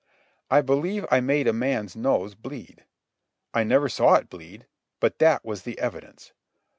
I 0.49 0.61
believe 0.61 1.05
I 1.11 1.19
made 1.19 1.47
a 1.47 1.53
man's 1.53 1.95
nose 1.95 2.33
bleed. 2.33 2.85
I 3.53 3.63
never 3.63 3.87
saw 3.87 4.15
it 4.15 4.31
bleed, 4.31 4.65
but 4.99 5.19
that 5.19 5.45
was 5.45 5.61
the 5.61 5.77
evidence. 5.77 6.33